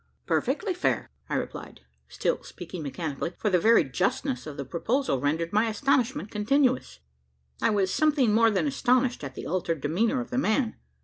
"Perfectly 0.25 0.73
fair," 0.73 1.11
I 1.29 1.35
replied, 1.35 1.81
still 2.07 2.41
speaking 2.41 2.81
mechanically 2.81 3.35
for 3.37 3.51
the 3.51 3.59
very 3.59 3.83
justness 3.83 4.47
of 4.47 4.57
the 4.57 4.65
proposal 4.65 5.19
rendered 5.21 5.53
my 5.53 5.67
astonishment 5.69 6.31
continuous. 6.31 7.01
I 7.61 7.69
was 7.69 7.93
something 7.93 8.33
more 8.33 8.49
than 8.49 8.65
astonished 8.65 9.23
at 9.23 9.35
the 9.35 9.45
altered 9.45 9.79
demeanour 9.81 10.19
of 10.19 10.31
the 10.31 10.39
man. 10.39 10.75